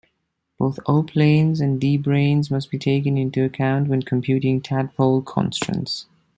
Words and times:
Both 0.57 0.79
O-planes 0.87 1.61
and 1.61 1.79
D-branes 1.79 2.49
must 2.49 2.71
be 2.71 2.79
taken 2.79 3.19
into 3.19 3.43
account 3.45 3.87
when 3.87 4.01
computing 4.01 4.59
tadpole 4.59 5.21
constraints. 5.21 6.07